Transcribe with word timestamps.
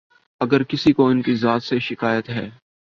اگر 0.39 0.63
کسی 0.63 0.93
کو 0.93 1.07
ان 1.07 1.21
کی 1.21 1.35
ذات 1.35 1.63
سے 1.63 1.79
شکایت 1.79 2.29
ہے۔ 2.29 2.49